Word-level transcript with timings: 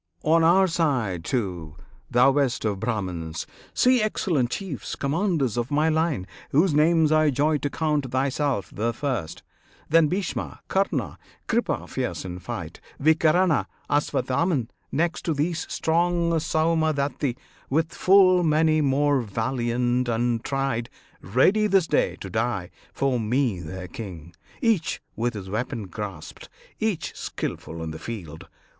On 0.23 0.43
our 0.43 0.65
side, 0.65 1.23
too, 1.23 1.75
thou 2.09 2.31
best 2.31 2.65
of 2.65 2.79
Brahmans! 2.79 3.45
see 3.71 4.01
Excellent 4.01 4.49
chiefs, 4.49 4.95
commanders 4.95 5.57
of 5.57 5.69
my 5.69 5.89
line, 5.89 6.25
Whose 6.49 6.73
names 6.73 7.11
I 7.11 7.29
joy 7.29 7.59
to 7.59 7.69
count: 7.69 8.09
thyself 8.09 8.71
the 8.73 8.95
first, 8.95 9.43
Then 9.89 10.07
Bhishma, 10.07 10.61
Karna, 10.69 11.19
Kripa 11.47 11.87
fierce 11.87 12.25
in 12.25 12.39
fight, 12.39 12.81
Vikarna, 12.99 13.67
Aswatthaman; 13.91 14.69
next 14.91 15.21
to 15.25 15.35
these 15.35 15.71
Strong 15.71 16.31
Saumadatti, 16.39 17.37
with 17.69 17.93
full 17.93 18.41
many 18.41 18.81
more 18.81 19.21
Valiant 19.21 20.09
and 20.09 20.43
tried, 20.43 20.89
ready 21.21 21.67
this 21.67 21.85
day 21.85 22.15
to 22.21 22.29
die 22.31 22.71
For 22.91 23.19
me 23.19 23.59
their 23.59 23.87
king, 23.87 24.33
each 24.63 24.99
with 25.15 25.35
his 25.35 25.47
weapon 25.47 25.83
grasped, 25.85 26.49
Each 26.79 27.15
skilful 27.15 27.83
in 27.83 27.91
the 27.91 27.99
field. 27.99 28.47